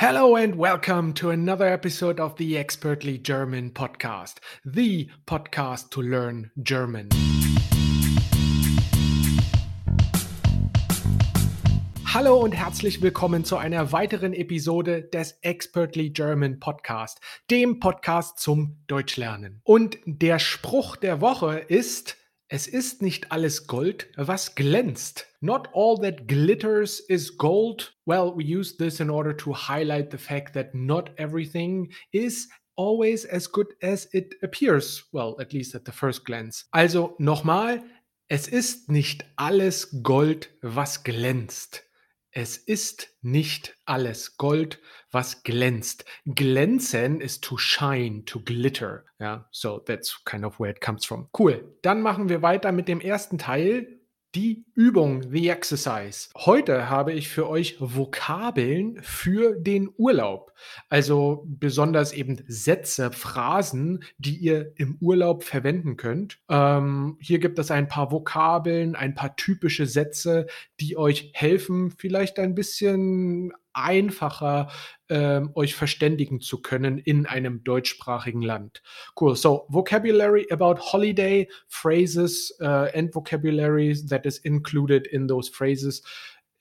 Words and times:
Hello 0.00 0.36
and 0.36 0.54
welcome 0.54 1.12
to 1.14 1.30
another 1.30 1.66
episode 1.66 2.20
of 2.20 2.36
the 2.36 2.56
Expertly 2.56 3.18
German 3.18 3.72
podcast, 3.72 4.36
the 4.64 5.10
podcast 5.26 5.90
to 5.90 6.00
learn 6.00 6.52
German. 6.62 7.08
Hallo 12.06 12.38
und 12.38 12.52
herzlich 12.52 13.02
willkommen 13.02 13.44
zu 13.44 13.56
einer 13.56 13.90
weiteren 13.90 14.34
Episode 14.34 15.02
des 15.02 15.32
Expertly 15.42 16.10
German 16.10 16.60
Podcast, 16.60 17.20
dem 17.50 17.80
Podcast 17.80 18.38
zum 18.38 18.76
Deutschlernen. 18.86 19.62
Und 19.64 19.98
der 20.06 20.38
Spruch 20.38 20.94
der 20.94 21.20
Woche 21.20 21.58
ist, 21.58 22.16
es 22.48 22.66
ist 22.66 23.02
nicht 23.02 23.30
alles 23.30 23.66
Gold, 23.66 24.08
was 24.16 24.54
glänzt. 24.54 25.26
Not 25.40 25.68
all 25.74 25.98
that 26.00 26.26
glitters 26.26 26.98
is 27.00 27.36
gold. 27.36 27.94
Well, 28.06 28.34
we 28.34 28.42
use 28.42 28.76
this 28.76 29.00
in 29.00 29.10
order 29.10 29.36
to 29.36 29.52
highlight 29.52 30.10
the 30.10 30.18
fact 30.18 30.54
that 30.54 30.74
not 30.74 31.10
everything 31.18 31.92
is 32.10 32.48
always 32.74 33.26
as 33.26 33.52
good 33.52 33.74
as 33.82 34.08
it 34.12 34.34
appears. 34.42 35.04
Well, 35.12 35.36
at 35.40 35.52
least 35.52 35.74
at 35.74 35.84
the 35.84 35.92
first 35.92 36.24
glance. 36.24 36.64
Also 36.72 37.16
nochmal, 37.18 37.82
es 38.28 38.48
ist 38.48 38.90
nicht 38.90 39.24
alles 39.36 40.02
Gold, 40.02 40.48
was 40.62 41.04
glänzt. 41.04 41.84
Es 42.40 42.56
ist 42.56 43.08
nicht 43.20 43.76
alles 43.84 44.36
Gold, 44.36 44.80
was 45.10 45.42
glänzt. 45.42 46.04
Glänzen 46.24 47.20
ist 47.20 47.42
to 47.42 47.58
shine, 47.58 48.24
to 48.26 48.38
glitter. 48.38 49.04
Ja, 49.18 49.48
so 49.50 49.80
that's 49.80 50.22
kind 50.24 50.44
of 50.44 50.60
where 50.60 50.70
it 50.70 50.80
comes 50.80 51.04
from. 51.04 51.28
Cool. 51.36 51.76
Dann 51.82 52.00
machen 52.00 52.28
wir 52.28 52.40
weiter 52.40 52.70
mit 52.70 52.86
dem 52.86 53.00
ersten 53.00 53.38
Teil 53.38 53.97
die 54.34 54.66
Übung, 54.74 55.30
the 55.30 55.48
exercise. 55.48 56.28
Heute 56.36 56.90
habe 56.90 57.12
ich 57.12 57.28
für 57.28 57.48
euch 57.48 57.76
Vokabeln 57.80 58.98
für 59.02 59.54
den 59.58 59.88
Urlaub. 59.96 60.52
Also 60.88 61.44
besonders 61.46 62.12
eben 62.12 62.44
Sätze, 62.46 63.10
Phrasen, 63.10 64.04
die 64.18 64.36
ihr 64.36 64.72
im 64.76 64.98
Urlaub 65.00 65.44
verwenden 65.44 65.96
könnt. 65.96 66.40
Ähm, 66.48 67.16
hier 67.20 67.38
gibt 67.38 67.58
es 67.58 67.70
ein 67.70 67.88
paar 67.88 68.12
Vokabeln, 68.12 68.96
ein 68.96 69.14
paar 69.14 69.34
typische 69.36 69.86
Sätze, 69.86 70.46
die 70.78 70.96
euch 70.96 71.30
helfen, 71.34 71.92
vielleicht 71.96 72.38
ein 72.38 72.54
bisschen 72.54 73.52
einfacher 73.78 74.68
ähm, 75.08 75.50
euch 75.54 75.74
verständigen 75.74 76.40
zu 76.40 76.60
können 76.60 76.98
in 76.98 77.26
einem 77.26 77.64
deutschsprachigen 77.64 78.42
Land. 78.42 78.82
Cool. 79.18 79.36
So, 79.36 79.66
vocabulary 79.68 80.46
about 80.50 80.78
holiday, 80.80 81.48
phrases 81.68 82.54
uh, 82.60 82.88
and 82.94 83.14
vocabulary 83.14 83.94
that 84.08 84.26
is 84.26 84.38
included 84.38 85.06
in 85.06 85.28
those 85.28 85.48
phrases. 85.48 86.02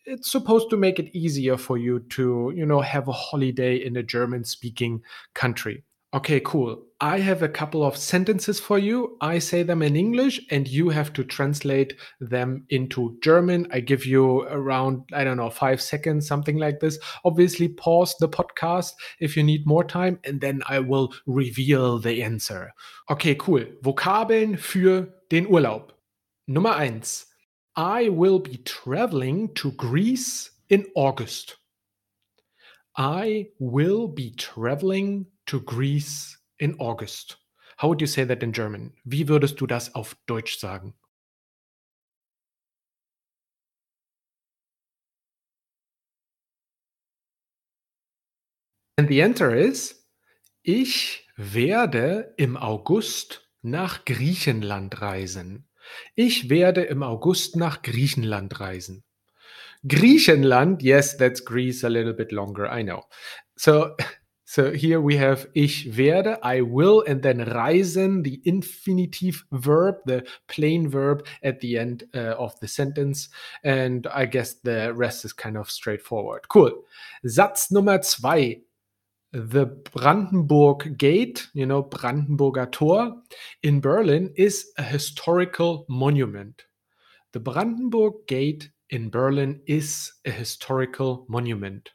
It's 0.06 0.32
supposed 0.32 0.70
to 0.70 0.78
make 0.78 1.00
it 1.00 1.14
easier 1.14 1.58
for 1.58 1.78
you 1.78 2.00
to, 2.00 2.54
you 2.56 2.66
know, 2.66 2.80
have 2.80 3.10
a 3.10 3.12
holiday 3.12 3.76
in 3.76 3.98
a 3.98 4.04
German 4.04 4.45
speaking 4.45 5.02
country. 5.34 5.84
Okay, 6.14 6.40
cool. 6.40 6.84
I 7.02 7.20
have 7.20 7.44
a 7.44 7.50
couple 7.50 7.84
of 7.84 7.98
sentences 7.98 8.62
for 8.62 8.80
you. 8.80 9.18
I 9.20 9.40
say 9.40 9.62
them 9.62 9.82
in 9.82 9.98
English 9.98 10.40
and 10.50 10.66
you 10.66 10.90
have 10.90 11.12
to 11.14 11.24
translate 11.26 11.94
them 12.22 12.66
into 12.70 13.18
German. 13.22 13.68
I 13.72 13.82
give 13.82 14.06
you 14.06 14.44
around, 14.44 15.04
I 15.12 15.26
don't 15.26 15.36
know, 15.36 15.50
five 15.50 15.82
seconds, 15.82 16.26
something 16.26 16.58
like 16.58 16.80
this. 16.80 16.98
Obviously, 17.26 17.68
pause 17.68 18.16
the 18.20 18.30
podcast 18.30 18.94
if 19.20 19.36
you 19.36 19.44
need 19.44 19.68
more 19.68 19.84
time 19.84 20.20
and 20.24 20.40
then 20.40 20.62
I 20.68 20.80
will 20.80 21.14
reveal 21.26 22.00
the 22.00 22.24
answer. 22.24 22.72
Okay, 23.12 23.36
cool. 23.36 23.66
Vokabeln 23.84 24.58
für 24.58 25.10
den 25.30 25.46
Urlaub. 25.48 25.92
Nummer 26.48 26.78
eins. 26.78 27.26
I 27.76 28.10
will 28.10 28.40
be 28.40 28.58
traveling 28.64 29.54
to 29.56 29.72
Greece 29.74 30.52
in 30.70 30.88
August. 30.96 31.58
I 32.96 33.50
will 33.60 34.08
be 34.08 34.32
traveling 34.32 35.28
to 35.48 35.62
Greece 35.62 36.38
in 36.59 36.76
August. 36.80 37.38
How 37.78 37.90
would 37.90 38.02
you 38.02 38.08
say 38.08 38.26
that 38.26 38.44
in 38.44 38.53
German? 38.53 38.94
Wie 39.03 39.28
würdest 39.28 39.59
du 39.59 39.67
das 39.67 39.94
auf 39.95 40.16
Deutsch 40.26 40.58
sagen? 40.58 40.94
And 48.99 49.08
the 49.10 49.22
answer 49.22 49.54
is, 49.55 50.08
ich 50.64 51.27
werde 51.36 52.33
im 52.38 52.58
August 52.58 53.48
nach 53.61 54.05
Griechenland 54.05 55.02
reisen. 55.02 55.70
Ich 56.16 56.49
werde 56.49 56.83
im 56.83 57.04
August 57.04 57.55
nach 57.55 57.83
Griechenland 57.83 58.60
reisen. 58.60 59.04
Griechenland, 59.88 60.82
yes, 60.82 61.16
that's 61.16 61.45
Greece 61.45 61.83
a 61.83 61.88
little 61.88 62.14
bit 62.14 62.32
longer, 62.32 62.70
I 62.72 62.83
know. 62.83 63.04
So 63.55 63.95
So 64.50 64.72
here 64.72 65.02
we 65.02 65.18
have 65.18 65.50
ich 65.56 65.98
werde, 65.98 66.40
I 66.42 66.62
will, 66.62 67.04
and 67.06 67.22
then 67.22 67.40
reisen, 67.40 68.24
the 68.24 68.40
infinitive 68.46 69.44
verb, 69.52 69.98
the 70.06 70.26
plain 70.48 70.88
verb 70.88 71.28
at 71.44 71.60
the 71.60 71.78
end 71.78 72.06
uh, 72.16 72.36
of 72.40 72.58
the 72.62 72.68
sentence. 72.70 73.28
And 73.66 74.08
I 74.08 74.26
guess 74.26 74.54
the 74.54 74.94
rest 74.94 75.26
is 75.26 75.34
kind 75.34 75.58
of 75.58 75.70
straightforward. 75.70 76.48
Cool. 76.48 76.72
Satz 77.26 77.72
Nummer 77.72 78.02
zwei. 78.02 78.62
The 79.34 79.66
Brandenburg 79.66 80.98
Gate, 80.98 81.50
you 81.54 81.66
know, 81.66 81.84
Brandenburger 81.84 82.72
Tor 82.72 83.22
in 83.64 83.82
Berlin 83.82 84.32
is 84.38 84.72
a 84.78 84.84
historical 84.84 85.86
monument. 85.90 86.64
The 87.34 87.42
Brandenburg 87.42 88.26
Gate 88.28 88.70
in 88.92 89.10
Berlin 89.10 89.60
is 89.68 90.14
a 90.24 90.32
historical 90.32 91.26
monument. 91.28 91.92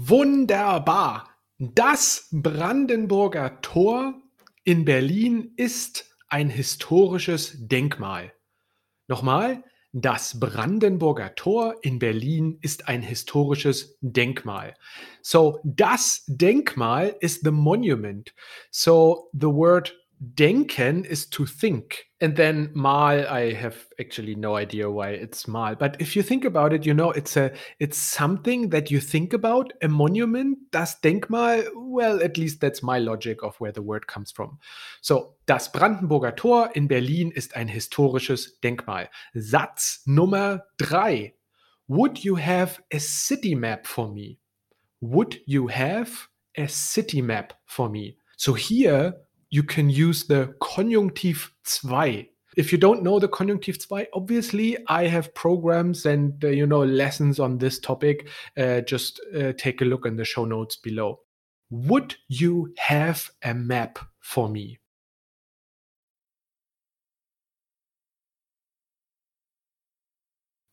Wunderbar. 0.00 1.28
Das 1.58 2.28
Brandenburger 2.30 3.60
Tor 3.62 4.14
in 4.62 4.84
Berlin 4.84 5.54
ist 5.56 6.16
ein 6.28 6.50
historisches 6.50 7.56
Denkmal. 7.58 8.32
Nochmal, 9.08 9.64
das 9.90 10.38
Brandenburger 10.38 11.34
Tor 11.34 11.74
in 11.82 11.98
Berlin 11.98 12.58
ist 12.60 12.86
ein 12.86 13.02
historisches 13.02 13.98
Denkmal. 14.00 14.76
So, 15.20 15.58
das 15.64 16.22
Denkmal 16.28 17.16
is 17.18 17.40
the 17.40 17.50
monument. 17.50 18.32
So, 18.70 19.28
the 19.32 19.48
word 19.48 19.98
denken 20.20 21.04
is 21.04 21.28
to 21.30 21.46
think. 21.46 22.06
And 22.20 22.36
then 22.36 22.70
mal, 22.74 23.26
I 23.28 23.52
have 23.52 23.86
actually 24.00 24.34
no 24.34 24.56
idea 24.56 24.90
why 24.90 25.10
it's 25.10 25.46
mal. 25.46 25.76
But 25.76 26.00
if 26.00 26.16
you 26.16 26.22
think 26.22 26.44
about 26.44 26.72
it, 26.72 26.84
you 26.84 26.94
know, 26.94 27.12
it's 27.12 27.36
a 27.36 27.52
it's 27.78 27.96
something 27.96 28.70
that 28.70 28.90
you 28.90 29.00
think 29.00 29.32
about, 29.32 29.72
a 29.82 29.88
monument, 29.88 30.58
das 30.72 31.00
Denkmal, 31.00 31.64
well, 31.76 32.22
at 32.22 32.36
least 32.36 32.60
that's 32.60 32.82
my 32.82 32.98
logic 32.98 33.42
of 33.42 33.60
where 33.60 33.72
the 33.72 33.82
word 33.82 34.08
comes 34.08 34.32
from. 34.32 34.58
So, 35.00 35.36
das 35.46 35.70
Brandenburger 35.70 36.34
Tor 36.34 36.70
in 36.74 36.88
Berlin 36.88 37.30
ist 37.30 37.56
ein 37.56 37.68
historisches 37.68 38.58
Denkmal. 38.60 39.10
Satz 39.34 40.02
Nummer 40.06 40.64
drei. 40.76 41.34
Would 41.86 42.18
you 42.24 42.36
have 42.36 42.82
a 42.92 42.98
city 42.98 43.54
map 43.54 43.86
for 43.86 44.12
me? 44.12 44.38
Would 45.00 45.40
you 45.46 45.68
have 45.68 46.28
a 46.56 46.66
city 46.66 47.22
map 47.22 47.54
for 47.64 47.88
me? 47.88 48.18
So 48.36 48.54
here 48.54 49.27
you 49.50 49.62
can 49.62 49.90
use 49.90 50.24
the 50.24 50.54
conjunctive 50.60 51.50
2. 51.64 52.26
If 52.56 52.72
you 52.72 52.78
don't 52.78 53.02
know 53.02 53.18
the 53.18 53.28
conjunctive 53.28 53.78
2, 53.78 54.06
obviously 54.12 54.76
I 54.88 55.06
have 55.06 55.34
programs 55.34 56.06
and 56.06 56.44
uh, 56.44 56.48
you 56.48 56.66
know 56.66 56.84
lessons 56.84 57.38
on 57.38 57.58
this 57.58 57.78
topic. 57.78 58.28
Uh, 58.56 58.80
just 58.80 59.20
uh, 59.36 59.52
take 59.56 59.80
a 59.80 59.84
look 59.84 60.06
in 60.06 60.16
the 60.16 60.24
show 60.24 60.44
notes 60.44 60.76
below. 60.76 61.20
Would 61.70 62.16
you 62.28 62.74
have 62.78 63.30
a 63.42 63.54
map 63.54 63.98
for 64.20 64.48
me? 64.48 64.78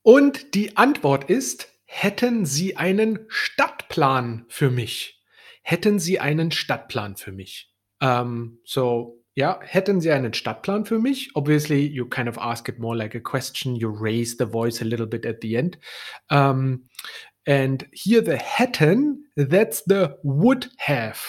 Und 0.01 0.53
die 0.53 0.77
Antwort 0.77 1.31
ist, 1.31 1.67
hätten 1.85 2.45
Sie 2.45 2.77
einen 2.77 3.25
Stadtplan 3.27 4.45
für 4.49 4.69
mich? 4.69 5.23
Hätten 5.63 5.97
Sie 5.97 6.19
einen 6.19 6.51
Stadtplan 6.51 7.15
für 7.15 7.31
mich? 7.31 7.74
Um, 8.01 8.59
so 8.65 9.25
ja, 9.35 9.59
hätten 9.61 9.99
Sie 9.99 10.11
einen 10.11 10.33
Stadtplan 10.33 10.85
für 10.85 10.97
mich? 10.97 11.35
Obviously, 11.35 11.85
you 11.85 12.07
kind 12.07 12.29
of 12.29 12.37
ask 12.37 12.69
it 12.69 12.79
more 12.79 12.95
like 12.95 13.15
a 13.15 13.19
question. 13.19 13.75
You 13.75 13.89
raise 13.89 14.37
the 14.37 14.45
voice 14.45 14.81
a 14.81 14.85
little 14.85 15.05
bit 15.05 15.25
at 15.25 15.41
the 15.41 15.57
end. 15.57 15.77
Um, 16.29 16.87
and 17.45 17.85
here 17.91 18.23
the 18.23 18.37
hätten, 18.37 19.25
that's 19.35 19.83
the 19.85 20.17
would 20.23 20.69
have. 20.77 21.19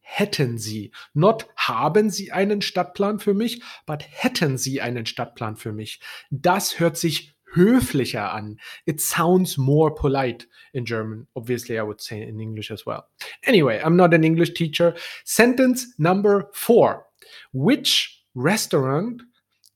Hätten 0.00 0.58
Sie. 0.58 0.92
Not 1.14 1.46
haben 1.56 2.10
Sie 2.10 2.32
einen 2.32 2.62
Stadtplan 2.62 3.18
für 3.18 3.34
mich, 3.34 3.62
but 3.86 4.02
hätten 4.02 4.56
Sie 4.58 4.80
einen 4.80 5.06
Stadtplan 5.06 5.56
für 5.56 5.72
mich. 5.72 6.00
Das 6.30 6.80
hört 6.80 6.96
sich 6.96 7.31
höflicher 7.54 8.34
an. 8.34 8.58
It 8.86 9.00
sounds 9.00 9.58
more 9.58 9.90
polite 9.90 10.46
in 10.74 10.84
German. 10.84 11.26
Obviously, 11.36 11.78
I 11.78 11.82
would 11.82 12.00
say 12.00 12.22
in 12.22 12.40
English 12.40 12.70
as 12.70 12.86
well. 12.86 13.06
Anyway, 13.44 13.80
I'm 13.82 13.96
not 13.96 14.14
an 14.14 14.24
English 14.24 14.54
teacher. 14.54 14.94
Sentence 15.24 15.86
number 15.98 16.50
four 16.54 17.06
Which 17.52 18.24
restaurant 18.34 19.22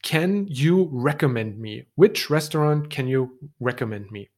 can 0.02 0.46
you 0.48 0.88
recommend 0.92 1.58
me? 1.58 1.86
Which 1.96 2.30
restaurant 2.30 2.90
can 2.90 3.08
you 3.08 3.38
recommend 3.60 4.10
me? 4.10 4.30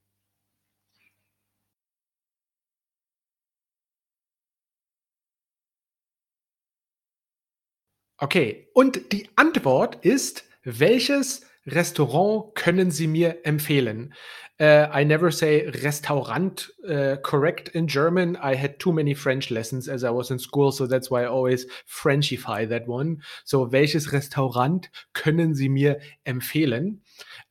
Okay, 8.20 8.66
und 8.74 9.12
die 9.12 9.28
Antwort 9.36 10.04
ist, 10.04 10.42
welches 10.64 11.47
Restaurant 11.70 12.54
können 12.54 12.90
Sie 12.90 13.06
mir 13.06 13.44
empfehlen? 13.44 14.14
Uh, 14.60 14.88
I 14.92 15.04
never 15.04 15.30
say 15.30 15.68
Restaurant 15.84 16.68
uh, 16.88 17.16
correct 17.22 17.68
in 17.76 17.86
German. 17.86 18.36
I 18.36 18.56
had 18.56 18.80
too 18.80 18.92
many 18.92 19.14
French 19.14 19.52
lessons 19.52 19.88
as 19.88 20.02
I 20.02 20.10
was 20.10 20.32
in 20.32 20.38
school, 20.40 20.72
so 20.72 20.86
that's 20.86 21.10
why 21.10 21.22
I 21.22 21.26
always 21.26 21.66
Frenchify 21.86 22.68
that 22.68 22.88
one. 22.88 23.22
So, 23.44 23.70
welches 23.70 24.12
Restaurant 24.12 24.88
können 25.14 25.54
Sie 25.54 25.68
mir 25.68 26.00
empfehlen? 26.26 27.02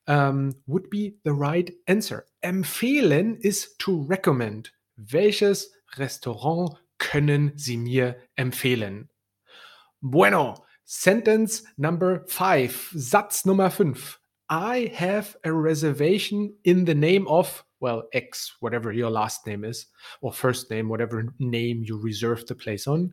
Um, 0.08 0.56
would 0.66 0.90
be 0.90 1.16
the 1.24 1.34
right 1.34 1.72
answer. 1.88 2.25
Empfehlen 2.42 3.38
is 3.42 3.75
to 3.80 4.02
recommend. 4.04 4.72
Welches 4.98 5.69
Restaurant 5.98 6.75
können 7.00 7.54
Sie 7.56 7.78
mir 7.78 8.18
empfehlen? 8.36 9.08
Bueno, 10.02 10.67
sentence 10.88 11.63
number 11.78 12.25
five, 12.30 12.72
Satz 12.95 13.45
Nummer 13.45 13.69
fünf. 13.69 14.16
I 14.50 14.89
have 14.95 15.36
a 15.44 15.51
reservation 15.51 16.54
in 16.63 16.86
the 16.86 16.95
name 16.95 17.28
of, 17.28 17.66
well, 17.81 18.04
X, 18.13 18.56
whatever 18.62 18.94
your 18.94 19.10
last 19.10 19.45
name 19.45 19.66
is, 19.66 19.88
or 20.22 20.31
first 20.31 20.72
name, 20.72 20.88
whatever 20.88 21.34
name 21.39 21.84
you 21.86 22.00
reserve 22.01 22.48
the 22.48 22.56
place 22.56 22.88
on. 22.88 23.12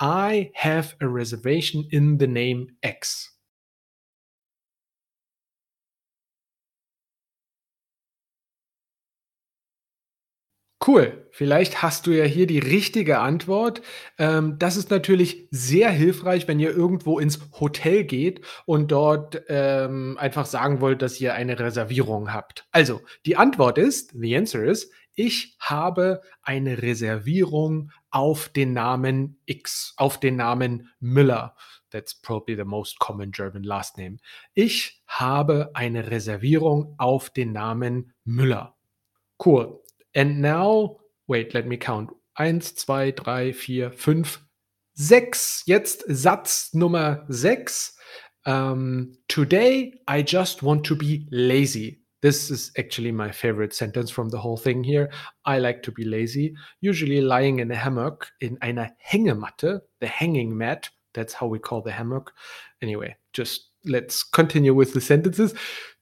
I 0.00 0.50
have 0.54 0.96
a 1.00 1.08
reservation 1.08 1.84
in 1.92 2.18
the 2.18 2.26
name 2.26 2.66
X. 2.82 3.30
Cool. 10.86 11.26
Vielleicht 11.30 11.82
hast 11.82 12.06
du 12.06 12.10
ja 12.10 12.24
hier 12.24 12.46
die 12.46 12.58
richtige 12.58 13.18
Antwort. 13.18 13.80
Ähm, 14.18 14.56
das 14.58 14.76
ist 14.76 14.90
natürlich 14.90 15.48
sehr 15.50 15.90
hilfreich, 15.90 16.46
wenn 16.46 16.60
ihr 16.60 16.70
irgendwo 16.70 17.18
ins 17.18 17.40
Hotel 17.58 18.04
geht 18.04 18.42
und 18.66 18.92
dort 18.92 19.42
ähm, 19.48 20.18
einfach 20.18 20.44
sagen 20.44 20.80
wollt, 20.80 21.00
dass 21.00 21.20
ihr 21.20 21.34
eine 21.34 21.58
Reservierung 21.58 22.32
habt. 22.32 22.66
Also, 22.70 23.00
die 23.24 23.36
Antwort 23.36 23.78
ist, 23.78 24.12
the 24.14 24.36
answer 24.36 24.62
is, 24.62 24.90
ich 25.14 25.56
habe 25.58 26.20
eine 26.42 26.82
Reservierung 26.82 27.90
auf 28.10 28.48
den 28.48 28.72
Namen 28.72 29.38
X, 29.46 29.94
auf 29.96 30.20
den 30.20 30.36
Namen 30.36 30.90
Müller. 31.00 31.56
That's 31.90 32.14
probably 32.20 32.56
the 32.56 32.64
most 32.64 32.98
common 32.98 33.30
German 33.30 33.62
last 33.62 33.96
name. 33.96 34.18
Ich 34.52 35.02
habe 35.06 35.70
eine 35.74 36.10
Reservierung 36.10 36.94
auf 36.98 37.30
den 37.30 37.52
Namen 37.52 38.12
Müller. 38.24 38.74
Cool. 39.44 39.83
And 40.14 40.40
now, 40.40 40.96
wait, 41.28 41.54
let 41.54 41.66
me 41.66 41.76
count. 41.76 42.10
Eins, 42.38 42.76
zwei, 42.76 43.10
drei, 43.12 43.52
vier, 43.52 43.90
fünf, 43.90 44.40
sechs. 44.94 45.62
Jetzt 45.66 46.04
Satz 46.08 46.74
Nummer 46.74 47.24
sechs. 47.30 47.96
Um, 48.46 49.12
today, 49.28 49.94
I 50.06 50.22
just 50.22 50.62
want 50.62 50.84
to 50.84 50.96
be 50.96 51.26
lazy. 51.30 52.00
This 52.22 52.50
is 52.50 52.72
actually 52.78 53.12
my 53.12 53.30
favorite 53.30 53.74
sentence 53.74 54.10
from 54.10 54.30
the 54.30 54.38
whole 54.38 54.56
thing 54.56 54.82
here. 54.82 55.10
I 55.44 55.58
like 55.58 55.82
to 55.82 55.92
be 55.92 56.04
lazy, 56.04 56.54
usually 56.80 57.20
lying 57.20 57.58
in 57.58 57.70
a 57.70 57.76
hammock, 57.76 58.28
in 58.40 58.56
einer 58.62 58.90
Hängematte, 59.06 59.80
the 60.00 60.06
hanging 60.06 60.56
mat. 60.56 60.88
That's 61.12 61.34
how 61.34 61.46
we 61.46 61.58
call 61.58 61.82
the 61.82 61.92
hammock. 61.92 62.32
Anyway, 62.80 63.14
just 63.32 63.70
let's 63.84 64.22
continue 64.22 64.74
with 64.74 64.94
the 64.94 65.00
sentences. 65.00 65.54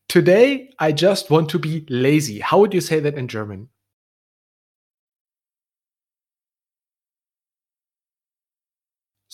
Today, 0.09 0.71
I 0.79 0.93
just 0.93 1.31
want 1.31 1.49
to 1.51 1.59
be 1.59 1.87
lazy. 1.89 2.39
How 2.39 2.59
would 2.61 2.75
you 2.75 2.81
say 2.81 3.01
that 3.01 3.15
in 3.15 3.29
German? 3.29 3.69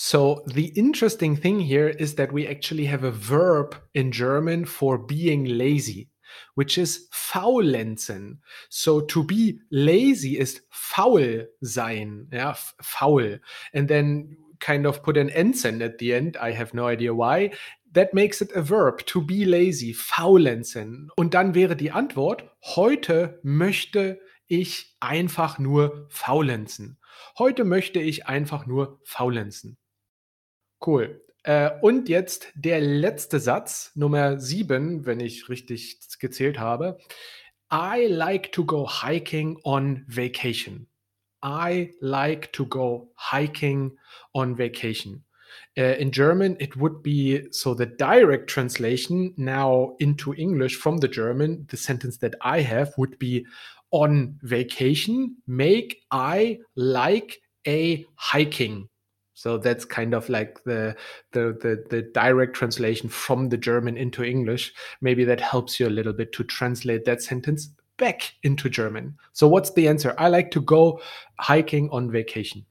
So 0.00 0.44
the 0.46 0.66
interesting 0.76 1.34
thing 1.34 1.58
here 1.58 1.88
is 1.88 2.14
that 2.14 2.30
we 2.30 2.46
actually 2.46 2.84
have 2.84 3.02
a 3.02 3.10
verb 3.10 3.74
in 3.94 4.12
German 4.12 4.64
for 4.64 4.96
being 4.96 5.44
lazy, 5.44 6.08
which 6.54 6.78
is 6.78 7.08
faulenzen. 7.12 8.38
So 8.68 9.00
to 9.00 9.24
be 9.24 9.58
lazy 9.72 10.38
is 10.38 10.60
faul 10.70 11.46
sein, 11.64 12.28
yeah, 12.32 12.54
faul. 12.80 13.40
And 13.74 13.88
then 13.88 14.36
kind 14.60 14.86
of 14.86 15.02
put 15.02 15.16
an 15.16 15.30
ensign 15.30 15.82
at 15.82 15.98
the 15.98 16.14
end. 16.14 16.36
I 16.36 16.52
have 16.52 16.72
no 16.72 16.86
idea 16.86 17.12
why. 17.12 17.50
That 17.90 18.14
makes 18.14 18.40
it 18.40 18.52
a 18.54 18.62
verb, 18.62 19.04
to 19.06 19.20
be 19.20 19.44
lazy, 19.44 19.94
faulenzen. 19.94 21.08
Und 21.16 21.34
dann 21.34 21.56
wäre 21.56 21.74
die 21.74 21.90
Antwort, 21.90 22.44
heute 22.62 23.40
möchte 23.42 24.20
ich 24.46 24.94
einfach 25.00 25.58
nur 25.58 26.06
faulenzen. 26.08 26.98
Heute 27.36 27.64
möchte 27.64 27.98
ich 27.98 28.28
einfach 28.28 28.64
nur 28.64 29.00
faulenzen. 29.02 29.76
Cool. 30.84 31.22
Äh, 31.42 31.70
und 31.80 32.08
jetzt 32.08 32.48
der 32.54 32.80
letzte 32.80 33.40
Satz, 33.40 33.92
Nummer 33.94 34.38
7, 34.38 35.06
wenn 35.06 35.20
ich 35.20 35.48
richtig 35.48 35.98
gezählt 36.18 36.58
habe. 36.58 36.98
I 37.72 38.06
like 38.06 38.52
to 38.52 38.64
go 38.64 38.86
hiking 38.86 39.58
on 39.64 40.04
vacation. 40.08 40.86
I 41.44 41.94
like 42.00 42.52
to 42.52 42.66
go 42.66 43.12
hiking 43.16 43.96
on 44.32 44.56
vacation. 44.56 45.24
Uh, 45.76 45.96
in 45.98 46.10
German, 46.10 46.56
it 46.58 46.76
would 46.76 47.02
be 47.02 47.46
so 47.50 47.74
the 47.74 47.86
direct 47.86 48.50
translation 48.50 49.32
now 49.36 49.94
into 49.98 50.34
English 50.34 50.76
from 50.76 50.98
the 50.98 51.08
German, 51.08 51.66
the 51.70 51.76
sentence 51.76 52.18
that 52.18 52.34
I 52.40 52.60
have 52.60 52.92
would 52.98 53.18
be 53.18 53.46
on 53.90 54.38
vacation, 54.42 55.36
make 55.46 56.02
I 56.10 56.58
like 56.74 57.40
a 57.66 58.04
hiking. 58.16 58.88
So 59.38 59.56
that's 59.56 59.84
kind 59.84 60.14
of 60.14 60.28
like 60.28 60.64
the, 60.64 60.96
the 61.30 61.56
the 61.62 61.84
the 61.90 62.02
direct 62.02 62.56
translation 62.56 63.08
from 63.08 63.50
the 63.50 63.56
German 63.56 63.96
into 63.96 64.24
English. 64.24 64.74
Maybe 65.00 65.22
that 65.26 65.40
helps 65.40 65.78
you 65.78 65.86
a 65.86 65.90
little 65.90 66.12
bit 66.12 66.32
to 66.32 66.42
translate 66.42 67.04
that 67.04 67.22
sentence 67.22 67.68
back 67.98 68.32
into 68.42 68.68
German. 68.68 69.16
So 69.34 69.46
what's 69.46 69.70
the 69.74 69.86
answer? 69.86 70.12
I 70.18 70.26
like 70.26 70.50
to 70.50 70.60
go 70.60 71.00
hiking 71.38 71.88
on 71.90 72.10
vacation. 72.10 72.66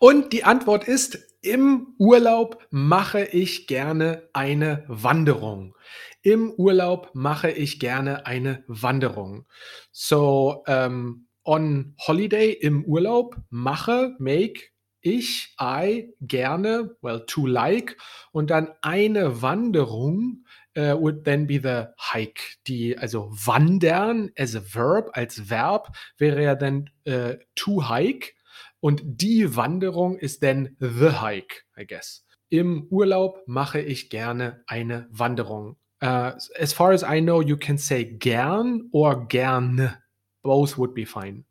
Und 0.00 0.32
die 0.32 0.44
Antwort 0.44 0.88
ist, 0.88 1.18
im 1.42 1.94
Urlaub 1.98 2.66
mache 2.70 3.22
ich 3.22 3.66
gerne 3.66 4.22
eine 4.32 4.82
Wanderung. 4.88 5.76
Im 6.22 6.50
Urlaub 6.52 7.10
mache 7.12 7.50
ich 7.50 7.78
gerne 7.78 8.24
eine 8.24 8.64
Wanderung. 8.66 9.44
So, 9.92 10.64
um, 10.66 11.26
on 11.44 11.94
holiday, 11.98 12.50
im 12.50 12.82
Urlaub, 12.86 13.36
mache, 13.50 14.16
make, 14.18 14.70
ich, 15.02 15.54
I, 15.60 16.14
gerne, 16.22 16.96
well, 17.02 17.24
to 17.26 17.46
like, 17.46 17.98
und 18.32 18.48
dann 18.48 18.68
eine 18.80 19.42
Wanderung 19.42 20.46
uh, 20.78 20.94
would 20.98 21.24
then 21.24 21.46
be 21.46 21.60
the 21.62 21.92
hike. 21.98 22.56
Die, 22.66 22.96
also 22.96 23.30
wandern 23.32 24.30
as 24.34 24.56
a 24.56 24.62
verb, 24.62 25.10
als 25.12 25.50
Verb 25.50 25.94
wäre 26.16 26.42
ja 26.42 26.54
dann 26.54 26.88
uh, 27.06 27.34
to 27.54 27.86
hike. 27.86 28.32
Und 28.80 29.02
die 29.04 29.56
Wanderung 29.56 30.18
ist 30.18 30.42
dann 30.42 30.76
the 30.80 31.20
hike, 31.20 31.64
I 31.78 31.86
guess. 31.86 32.24
Im 32.48 32.86
Urlaub 32.90 33.42
mache 33.46 33.80
ich 33.80 34.10
gerne 34.10 34.64
eine 34.66 35.06
Wanderung. 35.10 35.76
Uh, 36.02 36.32
as 36.58 36.72
far 36.72 36.92
as 36.92 37.02
I 37.02 37.20
know, 37.20 37.42
you 37.42 37.56
can 37.56 37.76
say 37.76 38.04
gern 38.04 38.88
or 38.90 39.28
gerne. 39.28 39.98
Both 40.42 40.78
would 40.78 40.94
be 40.94 41.04
fine. 41.04 41.44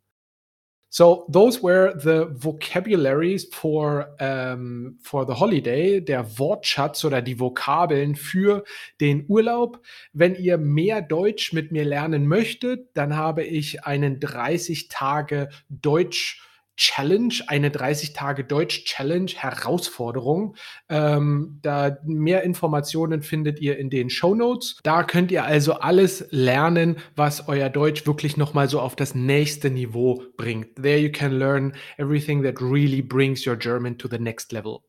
So 0.92 1.24
those 1.28 1.62
were 1.62 1.96
the 1.96 2.26
vocabularies 2.34 3.44
for 3.44 4.08
um, 4.18 4.98
for 5.00 5.24
the 5.24 5.34
holiday, 5.34 6.00
der 6.00 6.36
Wortschatz 6.36 7.04
oder 7.04 7.22
die 7.22 7.38
Vokabeln 7.38 8.16
für 8.16 8.64
den 9.00 9.24
Urlaub. 9.28 9.80
Wenn 10.12 10.34
ihr 10.34 10.58
mehr 10.58 11.00
Deutsch 11.00 11.52
mit 11.52 11.70
mir 11.70 11.84
lernen 11.84 12.26
möchtet, 12.26 12.88
dann 12.94 13.14
habe 13.14 13.44
ich 13.44 13.84
einen 13.84 14.18
30 14.18 14.88
Tage 14.88 15.48
Deutsch 15.68 16.42
Challenge, 16.80 17.34
eine 17.46 17.70
30 17.70 18.14
Tage 18.14 18.42
Deutsch 18.42 18.84
Challenge 18.86 19.30
Herausforderung. 19.36 20.56
Ähm, 20.88 21.58
da 21.60 21.98
mehr 22.04 22.42
Informationen 22.42 23.20
findet 23.20 23.60
ihr 23.60 23.76
in 23.76 23.90
den 23.90 24.08
Show 24.08 24.34
Notes. 24.34 24.78
Da 24.82 25.02
könnt 25.02 25.30
ihr 25.30 25.44
also 25.44 25.74
alles 25.74 26.26
lernen, 26.30 26.96
was 27.14 27.48
euer 27.48 27.68
Deutsch 27.68 28.06
wirklich 28.06 28.38
nochmal 28.38 28.70
so 28.70 28.80
auf 28.80 28.96
das 28.96 29.14
nächste 29.14 29.70
Niveau 29.70 30.22
bringt. 30.38 30.76
There 30.76 30.98
you 30.98 31.12
can 31.12 31.32
learn 31.32 31.74
everything 31.98 32.42
that 32.44 32.62
really 32.62 33.02
brings 33.02 33.46
your 33.46 33.56
German 33.56 33.98
to 33.98 34.08
the 34.08 34.18
next 34.18 34.50
level. 34.50 34.80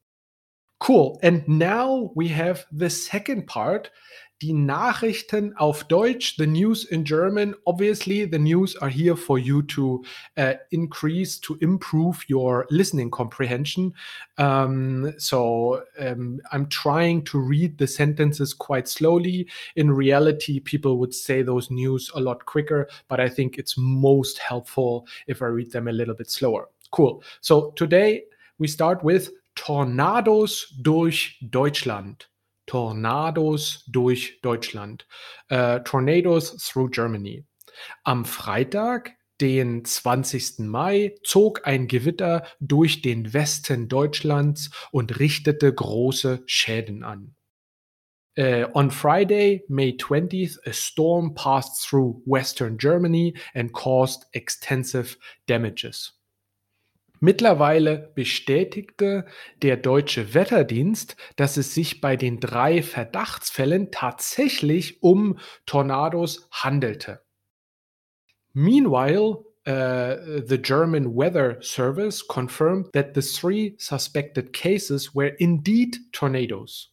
Cool. 0.79 1.19
And 1.21 1.45
now 1.45 2.13
we 2.15 2.29
have 2.29 2.65
the 2.71 2.89
second 2.89 3.47
part 3.47 3.91
die 4.41 4.53
Nachrichten 4.53 5.55
auf 5.57 5.83
Deutsch, 5.83 6.35
the 6.37 6.47
news 6.47 6.85
in 6.85 7.03
German. 7.05 7.55
Obviously, 7.65 8.25
the 8.25 8.39
news 8.39 8.75
are 8.75 8.89
here 8.89 9.15
for 9.15 9.37
you 9.37 9.61
to 9.63 10.03
uh, 10.37 10.53
increase, 10.71 11.39
to 11.39 11.57
improve 11.61 12.23
your 12.27 12.65
listening 12.69 13.11
comprehension. 13.11 13.93
Um, 14.37 15.13
so 15.17 15.83
um, 15.99 16.39
I'm 16.51 16.67
trying 16.69 17.23
to 17.25 17.39
read 17.39 17.77
the 17.77 17.87
sentences 17.87 18.53
quite 18.53 18.87
slowly. 18.87 19.47
In 19.75 19.91
reality, 19.91 20.59
people 20.59 20.97
would 20.97 21.13
say 21.13 21.43
those 21.43 21.69
news 21.69 22.09
a 22.15 22.19
lot 22.19 22.45
quicker, 22.45 22.87
but 23.07 23.19
I 23.19 23.29
think 23.29 23.57
it's 23.57 23.75
most 23.77 24.39
helpful 24.39 25.05
if 25.27 25.41
I 25.41 25.45
read 25.45 25.71
them 25.71 25.87
a 25.87 25.91
little 25.91 26.15
bit 26.15 26.31
slower. 26.31 26.69
Cool. 26.91 27.23
So 27.41 27.71
today 27.71 28.23
we 28.57 28.67
start 28.67 29.03
with 29.03 29.29
Tornados 29.55 30.73
durch 30.81 31.37
Deutschland. 31.49 32.30
Tornados 32.71 33.83
durch 33.87 34.39
Deutschland. 34.41 35.05
Äh, 35.49 35.81
Tornadoes 35.81 36.55
through 36.55 36.89
Germany. 36.89 37.43
Am 38.05 38.23
Freitag, 38.23 39.17
den 39.41 39.83
20. 39.83 40.59
Mai, 40.59 41.15
zog 41.21 41.67
ein 41.67 41.87
Gewitter 41.87 42.47
durch 42.61 43.01
den 43.01 43.33
Westen 43.33 43.89
Deutschlands 43.89 44.69
und 44.93 45.19
richtete 45.19 45.73
große 45.73 46.43
Schäden 46.45 47.03
an. 47.03 47.35
Uh, 48.39 48.67
on 48.73 48.89
Friday, 48.89 49.65
May 49.67 49.97
20th, 49.97 50.57
a 50.65 50.71
storm 50.71 51.35
passed 51.35 51.85
through 51.85 52.21
Western 52.25 52.77
Germany 52.77 53.33
and 53.53 53.73
caused 53.73 54.27
extensive 54.31 55.17
damages. 55.45 56.13
Mittlerweile 57.23 58.11
bestätigte 58.15 59.27
der 59.61 59.77
Deutsche 59.77 60.33
Wetterdienst, 60.33 61.15
dass 61.35 61.55
es 61.55 61.75
sich 61.75 62.01
bei 62.01 62.17
den 62.17 62.39
drei 62.39 62.81
Verdachtsfällen 62.81 63.91
tatsächlich 63.91 65.03
um 65.03 65.37
Tornados 65.67 66.49
handelte. 66.51 67.21
Meanwhile, 68.53 69.45
uh, 69.67 70.41
the 70.43 70.57
German 70.57 71.15
Weather 71.15 71.61
Service 71.61 72.27
confirmed 72.27 72.91
that 72.93 73.13
the 73.13 73.21
three 73.21 73.75
suspected 73.77 74.51
cases 74.51 75.13
were 75.13 75.35
indeed 75.37 75.99
tornadoes. 76.11 76.90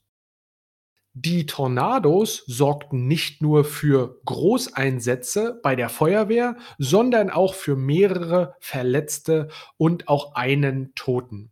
Die 1.20 1.46
Tornados 1.46 2.44
sorgten 2.46 3.08
nicht 3.08 3.42
nur 3.42 3.64
für 3.64 4.20
Großeinsätze 4.24 5.58
bei 5.64 5.74
der 5.74 5.88
Feuerwehr, 5.88 6.56
sondern 6.78 7.28
auch 7.28 7.54
für 7.54 7.74
mehrere 7.74 8.54
Verletzte 8.60 9.48
und 9.78 10.06
auch 10.06 10.36
einen 10.36 10.94
Toten. 10.94 11.50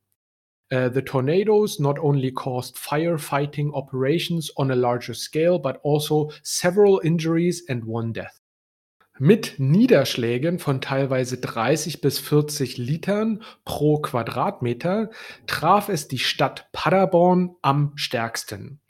Uh, 0.72 0.88
the 0.92 1.02
tornadoes 1.02 1.80
not 1.80 1.98
only 1.98 2.32
caused 2.32 2.76
firefighting 2.76 3.72
operations 3.72 4.56
on 4.56 4.70
a 4.70 4.74
larger 4.74 5.14
scale, 5.14 5.58
but 5.58 5.80
also 5.84 6.30
several 6.44 7.00
injuries 7.02 7.68
and 7.68 7.84
one 7.88 8.12
death. 8.12 8.40
Mit 9.18 9.58
Niederschlägen 9.58 10.60
von 10.60 10.80
teilweise 10.80 11.38
30 11.38 12.00
bis 12.00 12.20
40 12.20 12.78
Litern 12.78 13.42
pro 13.64 13.98
Quadratmeter 13.98 15.10
traf 15.48 15.88
es 15.88 16.06
die 16.06 16.18
Stadt 16.18 16.68
Paderborn 16.70 17.56
am 17.62 17.92
stärksten. 17.96 18.80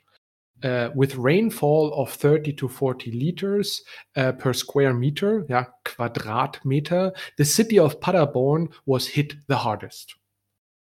Uh, 0.63 0.89
with 0.95 1.15
rainfall 1.17 1.93
of 1.93 2.11
30 2.11 2.55
to 2.55 2.67
40 2.67 3.11
liters 3.11 3.83
uh, 4.15 4.31
per 4.31 4.53
square 4.53 4.91
meter, 4.91 5.45
ja, 5.47 5.67
Quadratmeter, 5.85 7.13
the 7.37 7.45
city 7.45 7.79
of 7.79 7.99
Paderborn 7.99 8.69
was 8.85 9.07
hit 9.07 9.37
the 9.47 9.57
hardest. 9.57 10.15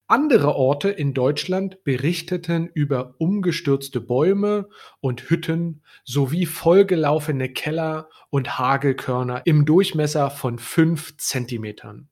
Andere 0.10 0.56
Orte 0.56 0.90
in 0.90 1.14
Deutschland 1.14 1.84
berichteten 1.84 2.70
über 2.74 3.16
umgestürzte 3.18 4.00
Bäume 4.00 4.70
und 5.02 5.30
Hütten 5.30 5.82
sowie 6.06 6.46
vollgelaufene 6.46 7.50
Keller 7.50 8.10
und 8.30 8.58
Hagelkörner 8.58 9.42
im 9.46 9.66
Durchmesser 9.66 10.30
von 10.30 10.60
5 10.60 11.18
Zentimetern. 11.18 12.10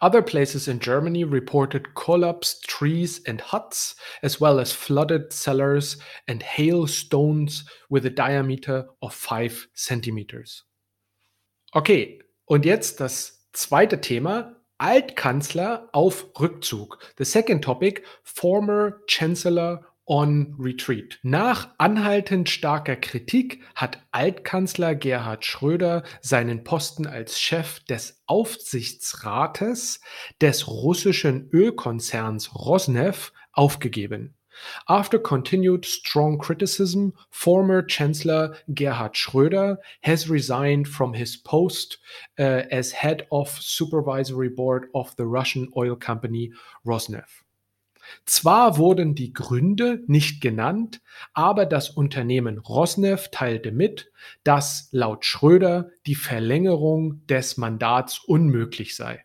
Other 0.00 0.20
places 0.20 0.68
in 0.68 0.78
Germany 0.78 1.24
reported 1.24 1.94
collapsed 1.94 2.68
trees 2.68 3.22
and 3.26 3.40
huts, 3.40 3.96
as 4.22 4.38
well 4.40 4.60
as 4.60 4.72
flooded 4.72 5.32
cellars 5.32 5.96
and 6.28 6.42
hailstones 6.42 7.64
with 7.88 8.04
a 8.04 8.10
diameter 8.10 8.86
of 9.00 9.14
5 9.14 9.68
centimeters. 9.74 10.64
Okay, 11.74 12.20
und 12.44 12.64
jetzt 12.64 13.00
das 13.00 13.46
zweite 13.52 14.00
Thema. 14.00 14.52
Altkanzler 14.78 15.88
auf 15.92 16.26
Rückzug. 16.38 16.98
The 17.16 17.24
second 17.24 17.64
topic, 17.64 18.04
former 18.22 19.00
Chancellor 19.06 19.82
on 20.06 20.54
Retreat. 20.58 21.18
Nach 21.22 21.68
anhaltend 21.78 22.48
starker 22.48 22.96
Kritik 22.96 23.62
hat 23.74 23.98
Altkanzler 24.12 24.94
Gerhard 24.94 25.44
Schröder 25.44 26.04
seinen 26.20 26.64
Posten 26.64 27.06
als 27.06 27.40
Chef 27.40 27.80
des 27.80 28.22
Aufsichtsrates 28.26 30.00
des 30.40 30.68
russischen 30.68 31.50
Ölkonzerns 31.52 32.54
Rosneft 32.54 33.32
aufgegeben. 33.52 34.34
After 34.86 35.18
continued 35.18 35.84
strong 35.84 36.38
criticism, 36.38 37.10
former 37.30 37.86
Chancellor 37.86 38.54
Gerhard 38.68 39.14
Schröder 39.14 39.78
has 40.02 40.30
resigned 40.30 40.88
from 40.88 41.12
his 41.12 41.36
post 41.36 41.98
uh, 42.38 42.62
as 42.70 42.92
head 42.92 43.26
of 43.30 43.50
supervisory 43.50 44.48
board 44.48 44.88
of 44.94 45.14
the 45.16 45.26
Russian 45.26 45.68
oil 45.76 45.96
company 45.96 46.52
Rosneft. 46.86 47.45
Zwar 48.24 48.76
wurden 48.76 49.14
die 49.14 49.32
Gründe 49.32 50.02
nicht 50.06 50.40
genannt, 50.40 51.00
aber 51.32 51.66
das 51.66 51.90
Unternehmen 51.90 52.58
Rosneft 52.58 53.32
teilte 53.32 53.72
mit, 53.72 54.10
dass 54.44 54.88
laut 54.92 55.24
Schröder 55.24 55.90
die 56.06 56.14
Verlängerung 56.14 57.26
des 57.26 57.56
Mandats 57.56 58.20
unmöglich 58.26 58.96
sei. 58.96 59.24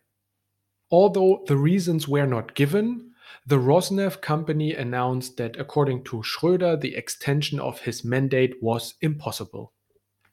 Although 0.90 1.46
the 1.48 1.54
reasons 1.54 2.08
were 2.08 2.28
not 2.28 2.54
given, 2.56 3.16
the 3.46 3.56
Rosneft 3.56 4.22
company 4.22 4.76
announced 4.76 5.38
that 5.38 5.58
according 5.58 6.04
to 6.06 6.22
Schröder 6.22 6.80
the 6.80 6.96
extension 6.96 7.60
of 7.60 7.80
his 7.82 8.04
mandate 8.04 8.56
was 8.62 8.98
impossible. 9.00 9.72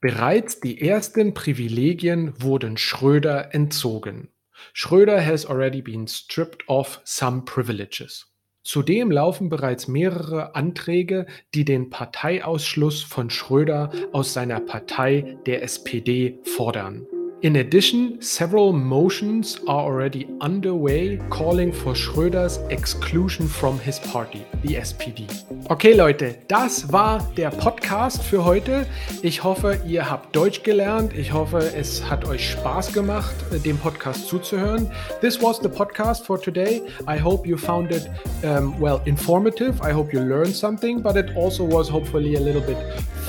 Bereits 0.01 0.61
die 0.61 0.81
ersten 0.81 1.35
Privilegien 1.35 2.33
wurden 2.41 2.77
Schröder 2.77 3.53
entzogen. 3.53 4.29
Schröder 4.73 5.21
has 5.21 5.47
already 5.47 5.83
been 5.83 6.07
stripped 6.07 6.69
of 6.69 7.01
some 7.05 7.45
privileges. 7.45 8.28
Zudem 8.69 9.11
laufen 9.11 9.49
bereits 9.49 9.89
mehrere 9.89 10.55
Anträge, 10.55 11.25
die 11.55 11.65
den 11.65 11.89
Parteiausschluss 11.89 13.03
von 13.03 13.31
Schröder 13.31 13.91
aus 14.13 14.35
seiner 14.35 14.61
Partei, 14.61 15.39
der 15.47 15.63
SPD, 15.63 16.39
fordern. 16.43 17.07
In 17.41 17.55
addition, 17.55 18.21
several 18.21 18.73
motions 18.73 19.61
are 19.69 19.85
already 19.85 20.27
underway 20.41 21.19
calling 21.31 21.73
for 21.73 21.95
Schröders 21.95 22.59
exclusion 22.69 23.47
from 23.47 23.79
his 23.79 24.01
party, 24.01 24.45
the 24.65 24.75
SPD. 24.75 25.29
Okay 25.71 25.93
Leute, 25.95 26.37
das 26.49 26.93
war 26.93 27.23
der 27.37 27.51
Podcast 27.51 28.25
für 28.25 28.45
heute. 28.45 28.87
Ich 29.23 29.45
hoffe, 29.45 29.79
ihr 29.87 30.11
habt 30.11 30.35
Deutsch 30.35 30.65
gelernt. 30.65 31.17
Ich 31.17 31.33
hoffe, 31.33 31.59
es 31.59 32.03
hat 32.11 32.27
euch 32.27 32.51
Spaß 32.51 32.93
gemacht, 32.93 33.37
dem 33.65 33.79
Podcast 33.79 34.27
zuzuhören. 34.27 34.91
This 35.21 35.41
was 35.41 35.61
the 35.63 35.69
podcast 35.69 36.27
for 36.27 36.41
today. 36.41 36.83
I 37.07 37.23
hope 37.23 37.49
you 37.49 37.57
found 37.57 37.93
it 37.93 38.11
um, 38.43 38.75
well 38.81 39.01
informative. 39.05 39.81
I 39.81 39.93
hope 39.93 40.13
you 40.13 40.21
learned 40.21 40.57
something, 40.57 41.01
but 41.01 41.15
it 41.15 41.37
also 41.37 41.65
was 41.65 41.89
hopefully 41.89 42.35
a 42.35 42.41
little 42.41 42.63
bit 42.63 42.79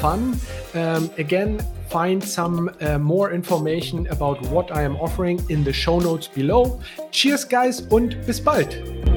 fun. 0.01 0.35
Um, 0.73 1.11
again, 1.19 1.59
find 1.89 2.24
some 2.24 2.69
uh, 2.81 2.98
more 2.98 3.31
information 3.31 4.08
about 4.08 4.41
what 4.50 4.72
I 4.72 4.84
am 4.84 4.96
offering 4.98 5.41
in 5.50 5.63
the 5.63 5.74
show 5.74 6.00
notes 6.00 6.27
below. 6.27 6.79
Cheers, 7.12 7.48
guys, 7.48 7.81
und 7.89 8.15
bis 8.25 8.39
bald. 8.39 9.08